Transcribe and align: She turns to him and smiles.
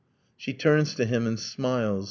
She 0.35 0.55
turns 0.55 0.95
to 0.95 1.05
him 1.05 1.27
and 1.27 1.39
smiles. 1.39 1.99